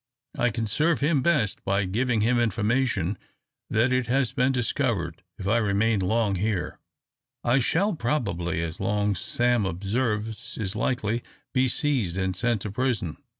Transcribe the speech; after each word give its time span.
"I 0.35 0.49
can 0.49 0.65
serve 0.65 0.99
him 0.99 1.21
best 1.21 1.63
by 1.63 1.85
giving 1.85 2.21
him 2.21 2.39
information 2.39 3.19
that 3.69 3.93
it 3.93 4.07
has 4.07 4.33
been 4.33 4.51
discovered. 4.51 5.21
If 5.37 5.47
I 5.47 5.57
remain 5.57 5.99
long 5.99 6.33
here, 6.37 6.79
I 7.43 7.59
shall 7.59 7.93
probably, 7.93 8.63
as 8.63 8.79
Long 8.79 9.13
Sam 9.13 9.63
observes 9.63 10.57
is 10.57 10.75
likely, 10.75 11.21
be 11.53 11.67
seized 11.67 12.17
and 12.17 12.35
sent 12.35 12.61
to 12.61 12.71
prison. 12.71 13.17